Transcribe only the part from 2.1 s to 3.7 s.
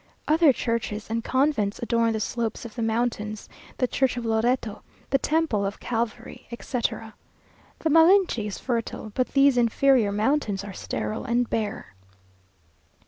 the slopes of the mountains,